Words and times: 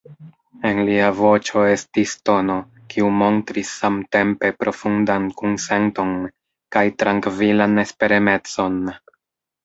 En 0.67 0.77
lia 0.85 1.07
voĉo 1.17 1.63
estis 1.71 2.13
tono, 2.29 2.55
kiu 2.93 3.09
montris 3.17 3.73
samtempe 3.81 4.49
profundan 4.63 5.27
kunsenton 5.41 6.15
kaj 6.77 6.83
trankvilan 7.03 7.83
esperemecon. 7.83 8.81